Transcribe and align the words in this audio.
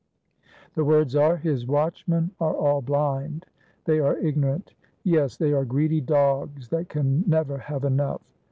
The 0.73 0.83
words 0.83 1.15
are, 1.15 1.37
"His 1.37 1.67
watchmen 1.67 2.31
are 2.39 2.55
all 2.55 2.81
blind, 2.81 3.45
they 3.85 3.99
are 3.99 4.17
ignorant; 4.17 4.73
yes, 5.03 5.37
they 5.37 5.53
are 5.53 5.63
greedy 5.63 6.01
dogs, 6.01 6.69
that 6.69 6.89
can 6.89 7.23
never 7.27 7.59
have 7.59 7.83
enough." 7.83 8.23